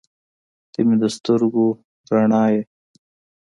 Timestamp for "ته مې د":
0.71-1.03